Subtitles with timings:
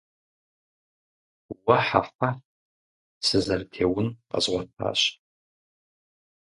[1.65, 2.39] Уэ-хьэ-хьэхь!
[3.25, 5.01] Сызэрытеун къэзгъуэтащ.